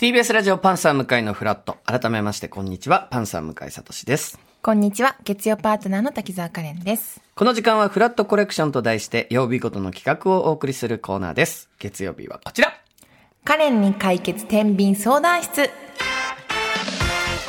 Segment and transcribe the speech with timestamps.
[0.00, 1.76] TBS ラジオパンサー向井のフラット。
[1.84, 3.08] 改めまして、こんにちは。
[3.10, 4.40] パンサー向井聡です。
[4.62, 5.16] こんにちは。
[5.24, 7.20] 月曜パートナーの滝沢カレンです。
[7.34, 11.68] この時間はフラットコレクションと題して、曜日ごとの企画をお送りするコーナーです。
[11.78, 12.72] 月曜日はこちら。
[13.44, 15.68] カレンに解決天秤相談室。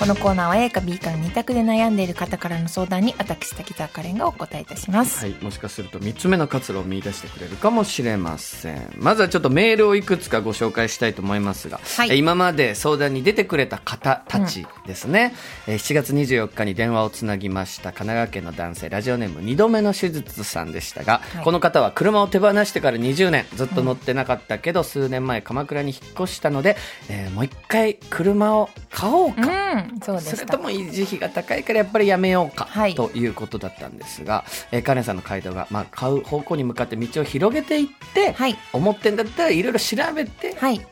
[0.02, 5.24] このコーナーは A か B かの2択で悩んでいる方からの相談に私滝沢カレンがお答えいたします。
[5.24, 5.36] はい。
[5.44, 8.91] もしかすると3つ目の活路を見出してくれるかもしれません。
[8.98, 15.35] まずはちょっとメールをいくつかご紹介したいと思いますが、はいえ今まで相談に出てくれた方たちですね。
[15.68, 26.76] えー7月24日に電話をつなぎました神奈川県の男性、ラジオネーム2度目の手術さんでしたが、はいこの方は車を手放してから20年ずっと乗ってなかったけど、数年前鎌倉に引っ越したので、
[27.07, 29.41] えーもう一回車を買おうか。
[29.74, 30.22] うん、そうで。
[30.22, 40.80] それとも維持費が高いからやっぱりやめようか、はいということだったんですが、えーカレンさんの回答が、まあ、買う方向に向かって道を広げていって、はい思ってんだったらいろいろ調べて、はい。
[40.80, 40.86] で、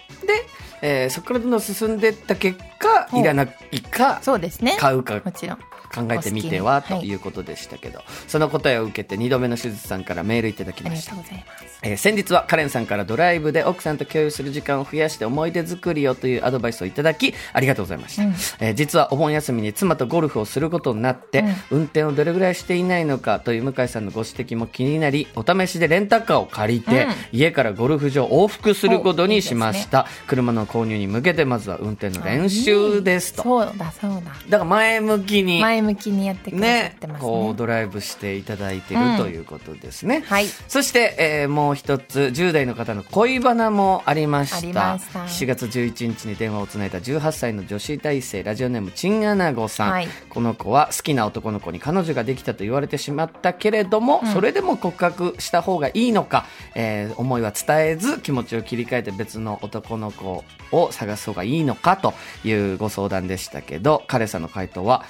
[0.81, 4.77] えーそこからどんどん進んでいった結果いらないかそうですね。
[4.79, 5.57] 買うかもちろん。
[5.93, 11.13] 考えてみてはということでしたけど、その答えを受けて2度目の手術さんからメールいただきました。
[11.13, 11.37] ありがとう。
[11.37, 11.79] ございます。
[11.81, 18.29] えー先日はカレンさんからドライブで奥さんと共有する時間を増やして思い出作りをというアドバイスをいただきありがとうございました、うん。
[18.59, 27.11] えー実はお盆休みに妻とゴルフをすることになって、運転をどれぐらいしていないのかという向井さんのご指摘も気になりお試しでレンタカーを借りて、うん。
[27.31, 30.05] 家からゴルフ場往復することにしました。
[30.27, 33.43] 車の購入に向けてまずは運転の練習ですと。
[33.43, 34.31] そうだ、そうだ。
[34.49, 37.29] だから前向きに前向きにやってくださねってますね。
[37.29, 40.47] こうドライブしていただいているうんということですね、はい。
[40.67, 44.91] そして、えーもう一つ10代の方の恋バナもありました。
[44.91, 45.19] ました。
[45.25, 50.07] 7月11日に電話をつないだ18歳の女子大生ラジオネームチンアナゴさん、はい。
[50.29, 65.05] この子は好きな男の子に彼女ができたと言われてしまったけれども、それでも告白した方がいいのか、えー思いは伝えず気持ちを切り替えて別の男の子を探す方がいいのかというご相談でしたけど彼さんの回答は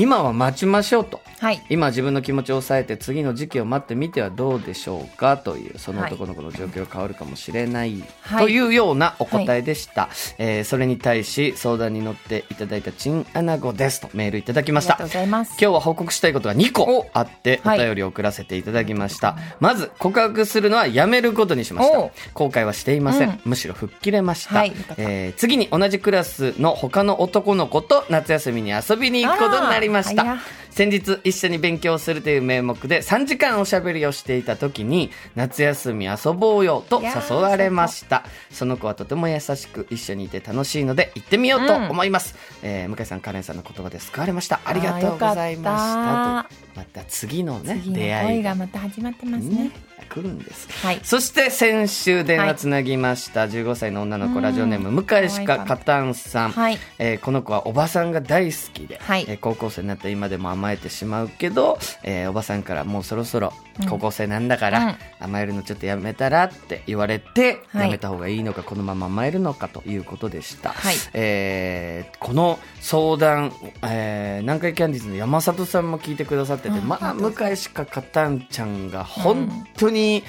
[0.00, 1.20] 今は待ちましょうと。
[1.40, 1.62] はい。
[1.68, 8.44] 今自分の気持ちを抑えて次の時期を待ってみてはどうでしょうかというその男の子の状況が変わるかもしれない、はい。
[8.44, 14.94] というようなお答えでした、えーそれに対し相談に乗っていただいたチンアナゴですとメールいただきました。
[14.94, 15.50] ありがとうございます。
[15.50, 17.78] 今日は報告したいことが2個あっておはい。
[17.78, 21.98] 便りを送らせていただきました、まず告白するのはやめることにしました。
[22.32, 23.40] 後悔はしていません、うん。
[23.44, 30.22] むしろ吹っ切れました、はいえー次に同じクラスの他の男の子と夏休みに遊びに行くことになりました。
[30.22, 38.24] あら先日一緒に勉強するという名目で3時間おしゃべりをしていた時に夏休み遊ぼうよと誘われました。
[38.50, 46.70] その子はとても優しく一緒にいて楽しいので行ってみようと思います、えー向井さんカレンさんの言葉で救われましたありがとうございました。
[46.76, 48.52] また次のね出会いが。
[48.52, 49.64] 恋がまた始まってますね。
[49.64, 49.70] ね。
[50.08, 50.68] 来るんです。
[50.84, 51.00] はい。
[51.04, 53.44] そして先週電話つなぎました。
[53.44, 56.78] 15歳の女の子、うんラジオネーム向井しかカタンさん、はい。
[56.98, 59.24] えーこの子はおばさんが大好きで、はい。
[59.28, 63.52] えー高校生になった今でも甘えてしまうけど、えーおばさんからもうそろそろ
[63.88, 64.96] 高校生なんだから、うん。
[65.20, 67.86] 甘えるのちょっとやめたらって言われて、はい。
[67.86, 70.94] やめた方がいいのかこのまま甘えるのかということでした、はい。
[71.14, 80.22] えーこの相談、えー南海キャンディーズの山里さんも聞いてくださってて、あまあ向井しかカタンちゃんが本当に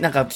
[0.00, 0.26] なんか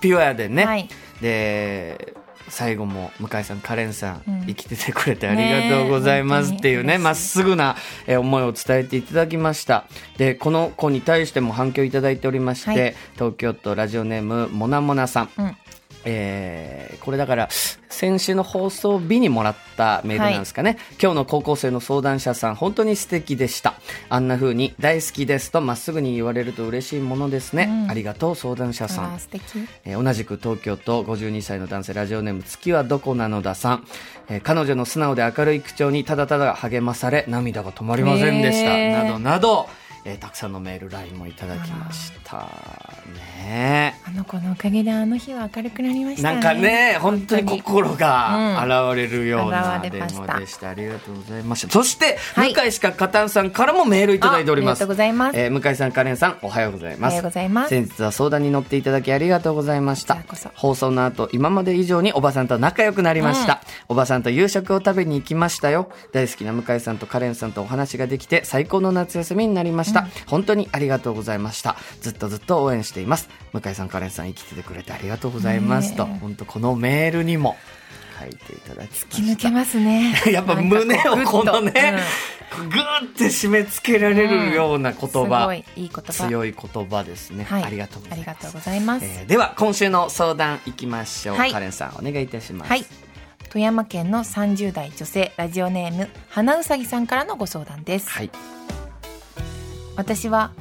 [0.00, 0.88] ピュアでね、はい。
[1.20, 2.14] で
[2.50, 4.46] 最後も向井さんカレンさん、うん。
[4.46, 9.84] 生きててくれてありがとうございますっていうねまっすぐなえー思いを伝えていただきました。
[10.18, 12.94] でこの子に対しても反響いただいておりまして、はい。
[13.14, 15.56] 東京都ラジオネームもなもなさん、うん。
[16.04, 17.48] えーこれだから
[17.88, 23.74] 先週の放送日にもらったメールなんですかね、今日の高校生の相談者さん本当に素敵でした。
[24.10, 27.90] あんな風に大好きですとまっすぐに言われると嬉しいものですね、うん。
[27.90, 29.18] ありがとう相談者さん。
[29.18, 29.42] 素敵。
[29.84, 33.86] えー同じく東京都52歳の男性ラジオネーム月はどこなのださん、
[34.28, 39.04] えー彼女の素直で明るい口調にただただ励まされ涙が止まりませんでした、へー。
[39.04, 39.68] などなど、
[40.04, 42.48] えーたくさんのメール LINE もいただきました
[43.36, 46.34] ねあの子のおかげであの日は明るくなりましたね。
[46.34, 48.60] なんかね、本当に心が
[48.90, 50.70] 現れるようなうん現電れました話でした。
[50.70, 51.72] ありがとうございました。
[51.72, 54.82] そして、はい向井しかカタンさんからもメールいただいております。
[54.82, 57.12] あありがとうございますえー向井さん、カレンさん、おはようございます。
[57.12, 60.18] おはようございます先日は相談に乗っていただきありがとうございました。
[60.54, 63.60] 放送の後、今まで以上におばさんと仲良くなりました。
[63.88, 65.88] おばさんと夕食を食べに行きましたよ。
[66.12, 70.08] 大好きな向井さんとカレンさんとお話ができて、最高の夏休みになりました。
[70.26, 71.76] 本当にありがとうございました。
[72.00, 73.28] ずっとずっと応援しています。
[73.52, 75.94] 向井さん、カレンさん、生きててくれてありがとうございます。
[75.94, 77.56] と、本当このメールにも
[78.18, 79.08] 書いていただきま突。
[79.08, 82.02] き抜けますね やっぱ胸をこのね、なんか
[82.50, 86.12] こうグッとぐーって締め付けられるような言うんすご葉、いいい言葉。
[86.12, 87.64] 強い言葉ですね、はい。
[87.64, 89.04] ありがとうございますありがとうございます。
[89.04, 92.86] えーでは今週の相談いきましょう、はいカレンさんお願いいたしますはい。
[93.50, 98.08] 富山県の30代女性ラジオネーム花うさぎさんからのご相談です。
[98.08, 98.30] はい
[99.96, 100.52] 私は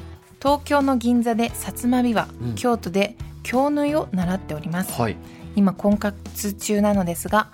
[0.42, 1.54] 東京の銀座で薩
[1.90, 3.16] 摩琵琶、うん京都で
[3.50, 4.92] 京縫いを習っております。
[5.01, 5.18] はい。
[5.56, 7.48] 今婚活中なのですが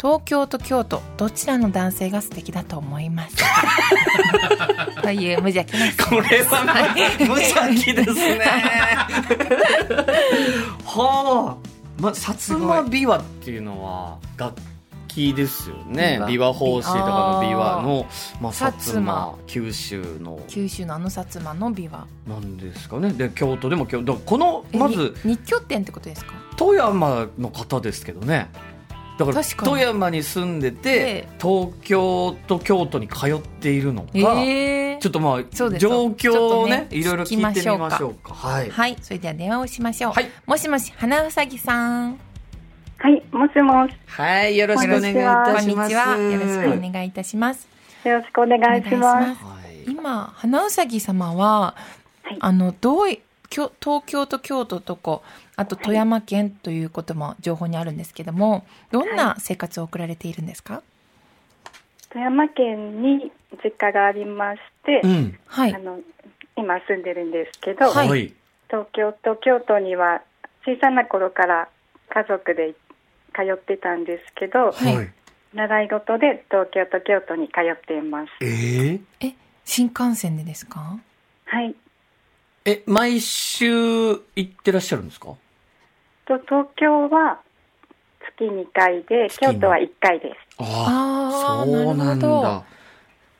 [0.00, 3.44] 東京と京都どちらの男性が素敵だと思いますか？
[5.02, 8.38] という無邪気な質こ問れは 無邪気ですね。
[10.86, 11.68] はあ、
[12.00, 14.54] まあ、薩摩琵琶っていうのは楽
[15.14, 16.18] 器ですよね。
[16.22, 18.06] 琵琶法師とかの琵琶の
[18.40, 20.40] まあ、薩薩摩摩九州の。
[20.48, 23.12] 九州のあの薩摩の琵琶なんですかね。
[23.12, 26.32] で京都でも京だからこのまず日拠点ってことですか？
[26.56, 28.48] 富山の方ですけどね。
[29.16, 31.28] だから富山に住んでてええ。
[31.40, 38.34] 東京と京都に通っているのか、えちょっとまあ状況をねねいろいろ聞いてみましょうか。
[38.34, 38.96] はい、はい。
[39.00, 40.28] それでは電話をしましょう、はい。
[40.46, 42.18] もしもし花うさぎさん
[43.04, 46.16] はい、もしもし、はい、よろしくお願いいたこんにしますちは。
[46.16, 47.68] よろしくお願いいたします。
[48.02, 49.44] よろしくお願いします。
[49.44, 49.92] はい。
[49.92, 51.74] 今花うさぎ様は、
[52.22, 52.38] はい。
[52.40, 53.20] あのどうい
[53.50, 55.22] きょ東京と京都とこ
[55.54, 60.82] あと富山県ということも情報にあるんですけどもどんな生活を送られているんですか？
[62.08, 63.30] 富山県に
[63.62, 65.38] 実家がありまして、うん。
[65.44, 65.74] はい。
[65.74, 65.98] あの
[66.56, 68.08] 今住んでるんですけど、はい。
[68.08, 68.32] はい。
[68.68, 70.22] 東京と京都には
[70.64, 71.68] 小さな頃から
[72.08, 72.74] 家族で
[73.34, 75.10] 通ってたんですけど、はい
[75.54, 78.30] 習い事で東京と京都に通っています。
[78.40, 79.00] えー？
[79.20, 79.34] え
[79.64, 80.98] 新幹線でですか？
[81.44, 81.74] はい。
[82.64, 85.28] え毎週行ってらっしゃるんですか？
[86.26, 87.38] と東京は
[88.36, 90.36] 月2回で、京都は1回です。
[90.58, 92.64] ああーそうなんなるほどだ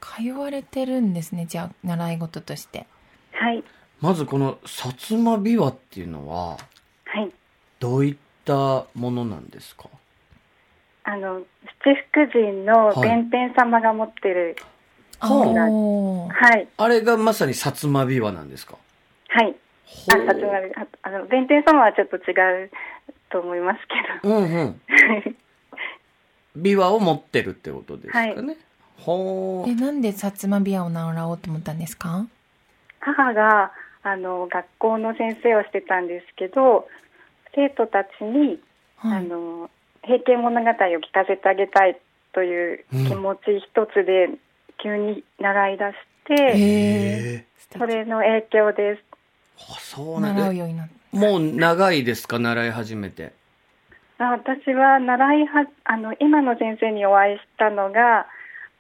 [0.01, 2.87] 通われてるんですねじゃあ習い事として
[3.33, 3.65] はい。
[4.01, 6.59] まずこの薩摩琵琶っていうのは
[7.07, 7.33] はい。
[7.81, 9.89] どういったものなんですか？
[11.05, 11.43] あの、
[11.85, 14.57] 七福神の弁天様が持ってる、
[15.21, 16.33] ほうおー。
[16.33, 16.69] はい。
[16.77, 18.77] あれがまさに薩摩琵琶なんですか？
[19.29, 19.55] はい。
[20.09, 22.71] あ、さつまび、ああの、弁天様はちょっと違う
[23.31, 23.81] と思います
[24.23, 24.81] けうんうん。
[26.55, 26.61] ど。
[26.61, 28.57] 琵琶を持ってるってことですかね、
[28.99, 32.27] ほえなんで薩摩琵琶を習おうと思ったんですか？
[33.01, 36.89] 母が、あの、学校の先生をしてたんですけど、
[37.55, 38.61] 生徒たちに、
[38.97, 39.19] はい。
[39.19, 39.71] あの、
[40.03, 40.77] 平家物語を聞
[41.13, 41.99] かせてあげたい
[42.33, 44.29] という気持ち一つで、
[44.83, 45.95] 急に習い出し
[46.27, 47.45] て、へええ
[47.79, 49.03] それの影響です。
[49.59, 50.53] あそうなんだ。
[51.13, 52.39] もう長いですか？
[52.39, 53.33] 習い始めて。
[54.19, 58.27] あ私は習いはあの今の先生にお会いしたのが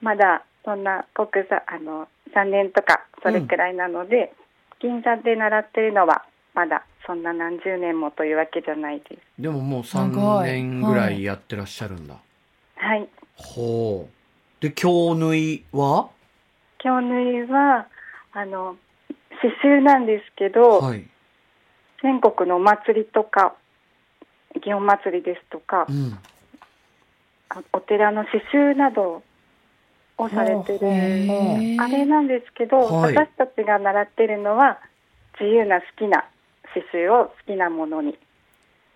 [0.01, 4.33] まだそんな国際あの3年とかそれくらいなので、
[4.81, 6.25] 銀座で習ってるのは
[6.55, 9.43] まだそんな何十年もというわけじゃないです。
[9.43, 10.09] でももう長
[10.41, 12.17] 3い年ぐらいやってらっしゃるんだ、
[12.77, 13.09] はい。
[13.37, 14.63] ほう。
[14.63, 16.09] で京縫いは？
[16.79, 17.87] 京縫いは
[18.33, 18.77] あの
[19.43, 21.07] 刺繍なんですけど、はい、
[22.03, 23.55] 全国のお祭りとか
[24.57, 26.19] 祇園祭りですとか、うん、
[27.51, 29.23] あお寺の刺繍など
[30.17, 30.79] をされてる
[31.81, 33.15] あれなんですけど、はい。
[33.15, 34.79] 私たちが習ってるのは
[35.41, 36.25] 自由な好きな
[36.75, 38.19] 刺繍を好きなものに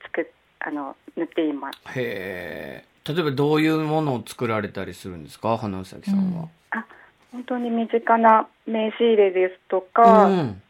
[0.02, 0.26] 作っ
[0.60, 1.78] あの縫っています。
[1.98, 3.12] へえ。
[3.12, 5.56] 例えばどういうものを作られたりするんですか？
[5.56, 6.34] 花うさぎさん。
[6.36, 6.84] は、あ
[7.32, 10.62] 本当に身近な名刺入れですとか、うん。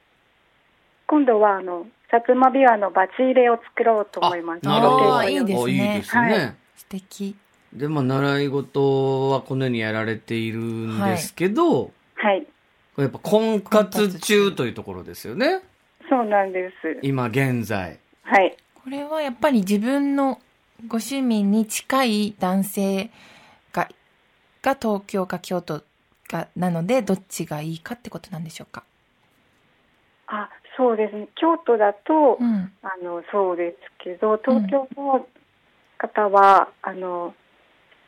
[1.06, 4.64] 今度はあの薩摩琵琶のバチ入れを作ろうと思います。
[4.64, 5.22] なるほど。
[5.24, 5.56] いいですね。
[5.58, 6.54] おいいですね、はい。
[6.76, 7.36] 素敵。
[7.72, 12.46] でも習い事はこのようにやられているんですけど、はい、
[12.96, 15.60] やっぱ婚活中というところですよね
[16.08, 16.98] そうなんです。
[17.02, 17.98] 今現在。
[18.22, 20.40] はい、これはやっぱり自分の
[20.86, 23.10] ご趣味に近い男性
[23.72, 23.88] が
[24.62, 25.82] が東京か京都
[26.28, 28.82] かなのでどっちがいいかってことなんでしょうか？
[30.26, 31.28] あそうですね。
[31.34, 32.72] 京都だと、うん。
[32.82, 35.26] あの、そうですけど、東京の
[35.98, 37.34] 方は、あの、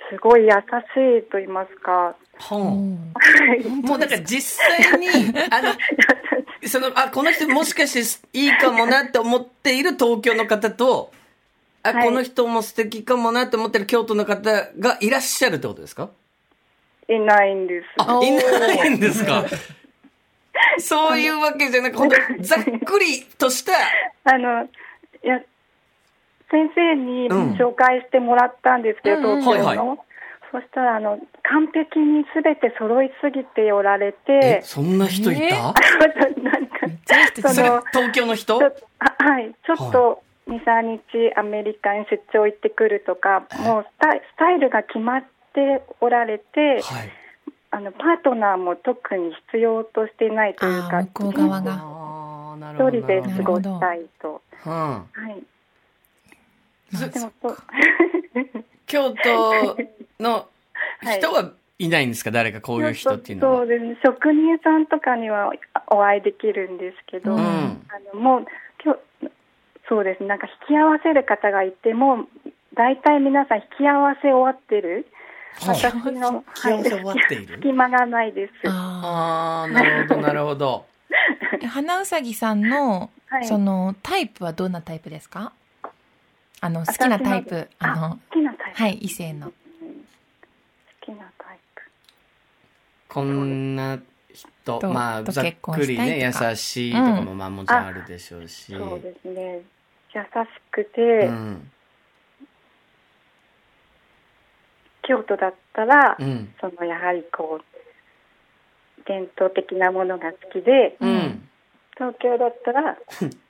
[0.08, 3.12] すごい優しいと言いますか、はうん。
[3.12, 5.08] あもうだから実際に、
[5.50, 5.70] あの、
[6.66, 11.12] その、あ、この人もしかしていいかもなって思っている東京の方と、
[11.82, 12.08] あ、はい。
[12.08, 16.10] この人も素敵かもなって思ってる京都の方がいらっしゃるってことですか？
[17.08, 17.86] いないんです。
[17.98, 19.44] あ、いないんですか？
[20.78, 23.72] そういうわけじゃなく、本当ざっくりとした、
[24.24, 24.68] あの、い
[25.22, 25.40] や、
[26.50, 27.52] 先生にうん。
[27.54, 29.40] 紹介してもらったんですけど、うんうん。
[29.42, 29.66] 東京の。
[29.66, 29.96] はいは
[30.50, 35.50] そしたら、あの、完璧に全て揃いすぎておられえて、、そんな人いた、え？
[36.42, 38.58] なんか、その、東京の人？
[38.58, 47.10] ちょあはい、ちょっと2、3日アメリカに出張行ってくるとか、もうスタイスタイルが決まっておられて、はい。
[47.72, 52.00] あのパートナーも特に必要としていないというか、あー向こう側が。
[52.74, 54.42] 一人で過ごしたいと。
[54.66, 54.72] うん。
[54.72, 55.42] はい。
[56.96, 57.56] そでもそう
[58.90, 59.76] 京都
[60.18, 60.48] の
[61.00, 63.58] 人はいないんですか、誰かこういう人っていうのは。
[63.58, 63.96] そうですね。
[64.04, 65.52] 職人さんとかには
[65.86, 68.46] お会いできるんですけど、うんあのもう
[68.84, 69.00] 今日
[69.88, 70.28] そうですね。
[70.28, 72.26] なんか引き合わせる方がいても
[72.74, 75.06] 大体皆さん引き合わせ終わってる。
[75.60, 78.52] は私の引き合わせ終わっている隙間がないです。
[78.68, 80.86] あああ、なるほど、なるほど。
[81.60, 85.52] ー花うさぎさんの、はいそのタイプはどんなタイプですか？
[86.60, 89.52] あの好きなタイプああの好きなはい異性の好
[91.00, 91.82] きなタイプ。
[93.08, 93.98] こんな
[94.32, 98.72] 人、とまあ、とざっ結婚くりね、優しいとかも、まあもちろんあるでしょうし。
[98.72, 99.62] そうですね。
[100.14, 100.26] 優し
[100.70, 101.70] くうて、ん。
[105.02, 106.54] 京都だったら、うん。
[106.60, 111.48] そのやはりこう伝統的なものが好きで、うん。
[111.94, 112.96] 東京だったら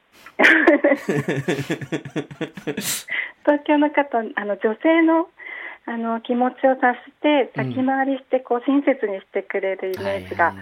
[3.45, 5.29] 東京の方あの女性の
[5.87, 7.73] あの気持ちを察してうん。
[7.75, 10.55] 先回りしてこう親切にしてくれるイメージが、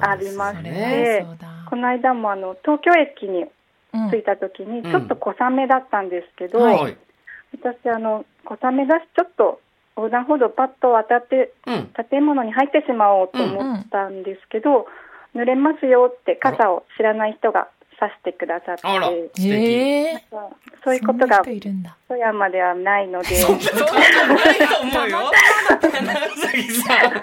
[0.00, 1.26] ありますそれね
[1.68, 3.46] この間もあの東京駅に
[3.92, 4.90] うん着いた時にうん。
[4.90, 6.96] ちょっと小雨だったんですけど、はい。
[7.52, 9.60] 私あの小雨だしちょっと
[9.96, 11.90] 横断歩道パッと渡ってうん。
[12.08, 14.86] 建物に入ってしまおうと思ったんですけど、
[15.34, 17.68] 濡れますよって傘を知らない人が
[18.00, 19.50] 差してくださってあら、素敵。
[19.50, 20.24] へえ
[20.82, 25.30] そういうことがそんな人いるんだ富山ではないのでそんなことないと思うよ。
[25.80, 27.20] 花崎さん。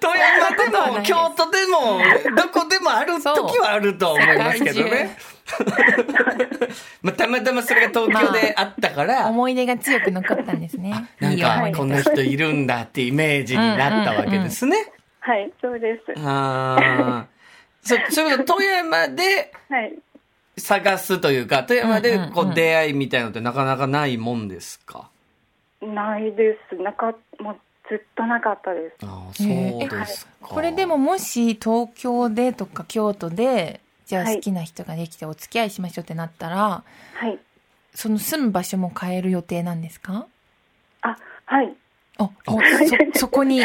[0.00, 2.00] 富山でも、京都でも、
[2.36, 5.16] どこでもある時はあると思いますけどね。
[7.02, 10.90] まあ、たまたまそれが東京であったから、思い出が強く残ったんですね
[11.20, 14.76] なんかいい思い、出こんな人いるんだってイメージになったわけですね。
[15.20, 17.41] はいそうですああ。
[17.82, 19.98] そ、そういうこと、富山ではい。
[20.58, 25.08] 探すというか、富山でこう出会いみたいなのってなかなかないもんですか？
[25.80, 26.76] ないです。
[26.76, 27.56] なかもう
[27.88, 28.96] ずっとなかったです。
[29.06, 29.46] ああ、そう
[29.88, 30.32] ですか。
[30.42, 36.84] これでももし東京でとか京都でじゃあはい好きな人ができてお付き合いしましょうってなったら、
[37.14, 37.38] はい。
[37.94, 40.26] その住む場所も変える予定なんですか？
[41.00, 41.74] あはい。
[42.18, 42.58] あそ
[43.20, 43.64] そこに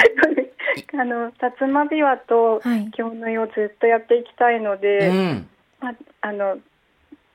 [0.93, 5.49] あの薩摩琵琶とはい京の湯をずっとやっていきたいので、うん。
[5.79, 6.57] まあ、あの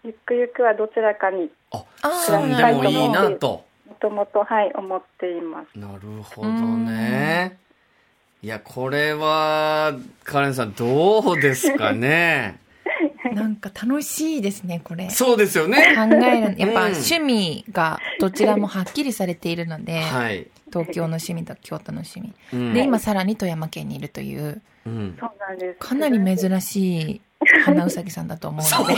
[0.05, 3.65] ゆくゆくはどちらかにあ、あー住んでもいいなと。
[3.89, 7.59] もともとはい思っていますなるほどね。
[8.43, 9.93] いや、これは、
[10.25, 12.59] カレンさんどうですかね？
[13.33, 15.95] なんか楽しいですねこれ考そうですよね。
[15.97, 20.49] えるやっぱうん趣味がどちらもはっきりされているので、はい。
[20.73, 25.17] 東京の趣味と京都の趣味、うんで今さらに富山県にいるといううん。
[25.79, 27.21] かなり珍しい
[27.65, 28.95] 花うさぎさんだと思うので、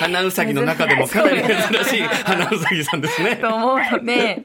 [0.00, 3.36] 花うさぎの中でもかなり珍しい花うさぎさんですね。
[3.36, 4.44] と思うので、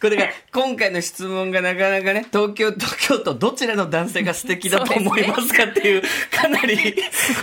[0.00, 6.76] これが、今回の質問がなかなかね、東京と京都どちらの男性が素敵だと思いますかっていう、かなり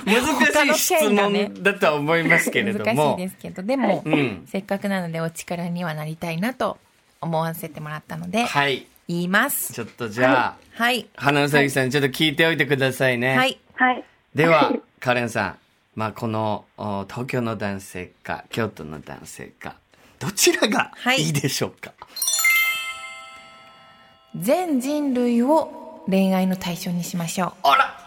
[0.05, 3.15] 難しい質問だとは思いますけれど難しも。
[3.19, 4.43] いですけど、でも、うん。
[4.47, 6.77] せっかくなのでお力にはなりたいなと
[7.23, 8.85] 思わせてもらったので、はい。
[9.07, 9.73] 言います。
[9.73, 11.07] ちょっとじゃあ、はい。
[11.15, 13.35] 花うさぎさんちょっと聞いておいてくださいね。
[13.35, 13.59] はい。
[13.75, 14.03] はい
[14.35, 15.57] では、カレンさん、
[15.95, 19.75] まあ、この、お東京の男性か、京都の男性か、
[20.17, 21.93] どちらがはいいいでしょうか、
[24.35, 27.53] 全人類を恋愛の対象にしましょう。
[27.61, 27.99] あら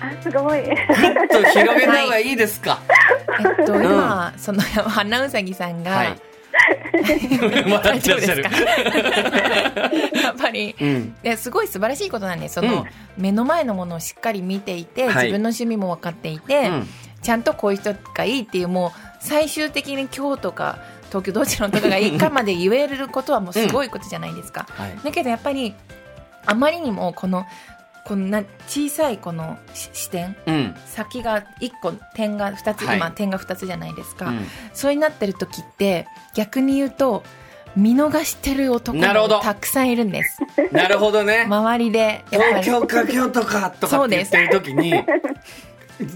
[0.00, 2.78] あすごいちょっと広げた方がいいですか、
[3.58, 6.20] えっと、今、その、花うさぎさんが、はい。
[7.70, 8.42] 笑ってらっしゃる。
[8.42, 10.18] 大丈夫ですか？
[10.22, 11.14] やっぱり、うん。
[11.22, 12.84] ですごい素晴らしいことなんですその、うん。
[13.16, 15.14] 目の前のものをしっかり見ていて、はい。
[15.14, 16.88] 自分の趣味も分かっていて、うん。
[17.22, 18.90] ちゃんとこういう人がいいっていうもう
[19.20, 20.78] 最終的に今日とか
[21.08, 24.66] 東京どちらのとかがいいかまで言えることはもうすごいことじゃないですか。
[24.70, 24.96] はい。
[25.02, 25.74] だけどやっぱり
[26.46, 27.44] あまりにもこの
[28.08, 30.74] こんな小さいこのし視点うん。
[30.86, 32.96] 先が1個点が2つ、はい。
[32.96, 34.46] 今点が2つじゃないですか、うん。
[34.72, 37.22] そうになってる時って逆に言うと
[37.76, 40.40] 見逃してる男もたくさんいるんです。
[40.72, 41.44] なるほどね。
[41.46, 42.62] 周りで東り。
[42.64, 44.94] 京か京都かとかって言ってる時に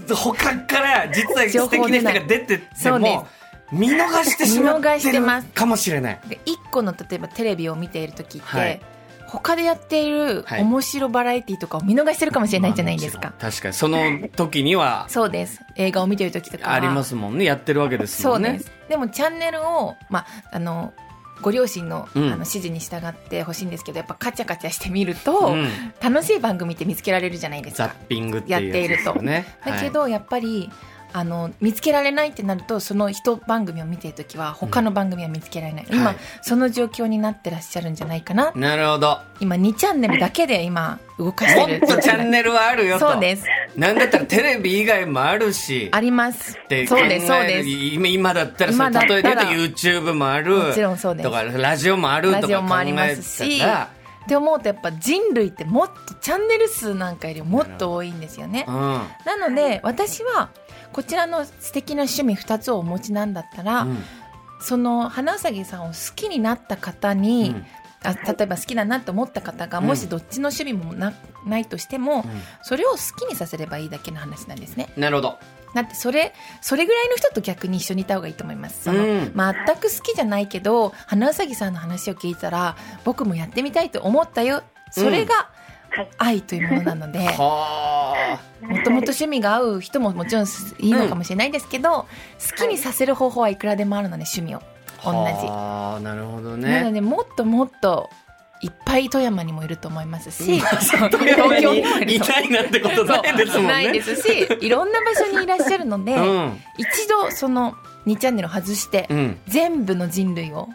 [0.09, 3.27] 他から実は素敵な人が出てっても
[3.71, 5.47] 見逃してしまっててます。
[5.49, 6.19] かもしれない。
[6.27, 8.81] で1個の例えばテレビを見ている時って、はい
[9.39, 10.61] 他でやっているはい。
[10.61, 13.73] 面白バラエティとかを見逃してるかもしれないじゃないですか、確かに。
[13.73, 13.97] その
[14.35, 15.59] 時にはそうです。
[15.75, 16.73] 映画を見てる時とかは。
[16.75, 17.45] ありますもんね。
[17.45, 18.49] やってるわけですそもね。
[18.49, 18.71] うんです。
[18.89, 20.93] でもチャンネルを、まあ、あの
[21.41, 22.23] ご両親の,、うん。
[22.25, 25.67] あの指示に従ってほしいんですけどやっぱカチャカチャしてみると、うん。
[26.01, 29.45] 楽しい番組って見つけられるじゃないですザッかピングっていうやつですよね。
[29.65, 30.69] だけど、やっぱり
[31.13, 36.15] あの見つけられないってなるとその一番組を見てる時は他の番組は見つけられない、今、はい。
[36.41, 38.45] その状況になってらっしゃるんじゃないかな。
[38.45, 39.19] はいなるほど。
[39.39, 41.85] 今2チャンネルだけで今動かしもてる。
[41.85, 43.11] っとチャンネルはあるよと。
[43.11, 43.45] そうです。
[43.77, 45.89] なんだったらテレビ以外もあるし。
[45.91, 46.57] あります。
[46.57, 47.69] ってそうですそうです。
[47.69, 49.21] 今今だったら今だったら。
[49.21, 50.57] 例えで言うと YouTube もある。
[50.57, 51.29] もちろんそうです。
[51.29, 53.61] とかラジオもあるとラジオもありますし。
[54.23, 58.65] って思うとやっぱ人類ってもっとチャンネル数なんかよりもっと多いんですよね。
[58.67, 58.73] うん。
[59.25, 60.49] なので私は
[60.93, 64.03] こちらの素敵な趣味2つをお持ちなんだったら、うん。
[64.61, 67.65] その花うさぎさんを好きになった方に、うん。
[68.05, 69.85] あ例えば好きだなと思った方がうん。
[69.85, 71.13] もしどっちの趣味もな
[71.45, 72.23] ないとしても、うん。
[72.61, 74.93] それを好きにさせればいいだけの話なんですね。
[74.95, 75.39] なるほど。
[75.73, 78.83] だってそれそれぐらいの人と逆に一緒にいた方がいいと思います。
[78.83, 79.09] その、うん。
[79.19, 84.63] 全く好きじゃないけど花うさぎさんの話を聞いたら僕もやってみたいと思ったよ。
[84.91, 85.63] それがはい
[86.17, 92.07] 愛というものなので、 はもともと趣味が合う人ももちろんいいのかもしれないですけど、
[92.51, 94.61] 好きにさせる方法はいくらでもあるので趣味を。
[95.05, 98.09] あ同はあなるほどじ、なのねでもっともっと
[98.61, 101.81] いっぱい富山にもいると思いますし東富山にもい
[102.19, 103.67] ないなんてことないですもんね。
[103.67, 106.61] ないですしいろんな場所にいらっしゃるので、うん。
[106.77, 107.75] 一度その
[108.07, 109.37] 2チャンネルを外して、うん。
[109.47, 110.69] 全部の人類を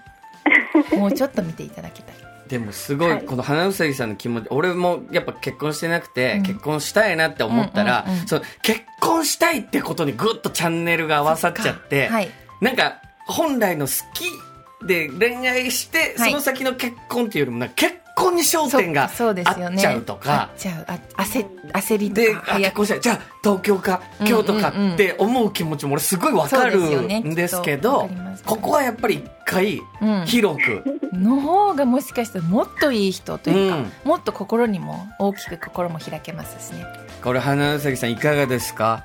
[0.99, 2.17] もうちょっと見ていただきたい
[2.49, 3.25] でもすごい、はい。
[3.25, 6.43] この花うさぎさんの気持ち俺もやっぱ結婚してなくて、うん。
[6.43, 12.31] 結婚したいなって思ったら、その結婚したいってことにぐっとチャンネルが合わさっちゃって、はい。
[12.61, 16.31] なんか本来の好きで恋愛して、はい。
[16.31, 19.77] その先の結婚っていうよりも結婚に焦点がそうそうですよね。
[19.77, 20.43] あっちゃうとか。
[20.43, 20.85] あっちゃう。
[20.89, 23.01] あ焦焦りとで、かあ結婚したい。
[23.01, 24.95] じゃあ、東京か、京都かうんうんうん。
[24.95, 33.93] って思う気持ちも俺すごいわかるんですけどかります、ここはやっぱり一回うん、広く、の方がもしかしたらもっといい人というか、うん。
[34.05, 36.85] もっと心にも大きく心も開けますしね。
[37.23, 39.05] これ花うさぎさんいかがですか？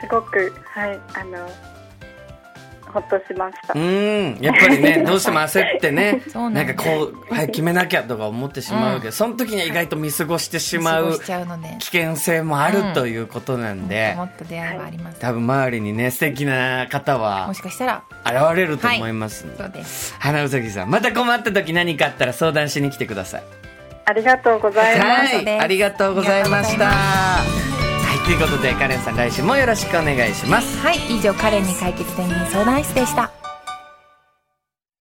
[0.00, 1.48] すごく、はい、あの、
[2.94, 3.74] ほっとしました。
[3.74, 3.76] う。
[3.76, 9.08] ーん、やっぱりね、 どうしても焦ってね、そうなんかこう、はい、決めなきゃとか思ってしまうけ。
[9.08, 18.02] ど、その時には意外と見過ごしてしまう過ごしちゃうので危険性もあるということなんもでっと、もっと出会いはあります、多分周りにね、素敵な方はもしかしたら。
[18.24, 19.56] 現れると思いますんで。
[19.58, 20.14] そうです。
[20.20, 23.42] 花うさぎさん、また困った時何かあったら相談しに来てください。
[24.06, 25.36] ありがとうございます。
[25.36, 27.73] はい、ありがとうございました。
[28.24, 30.78] ということで、カレンさん来週もよろしくお願いします。
[30.78, 33.43] はい以上カレンに解決天秤相談室でした